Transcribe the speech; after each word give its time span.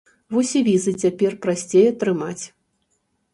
Вось 0.35 0.53
і 0.61 0.61
візы 0.67 0.93
цяпер 1.03 1.35
прасцей 1.43 1.85
атрымаць. 1.93 2.41